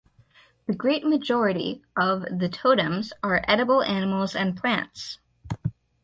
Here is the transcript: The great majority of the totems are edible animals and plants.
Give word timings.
The 0.65 0.73
great 0.73 1.05
majority 1.05 1.83
of 1.95 2.21
the 2.23 2.49
totems 2.49 3.13
are 3.21 3.45
edible 3.47 3.83
animals 3.83 4.35
and 4.35 4.57
plants. 4.57 5.19